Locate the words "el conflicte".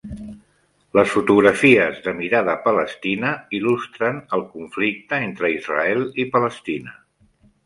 4.39-5.21